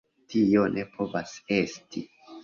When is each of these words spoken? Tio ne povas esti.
Tio 0.33 0.61
ne 0.77 0.85
povas 0.95 1.33
esti. 1.57 2.03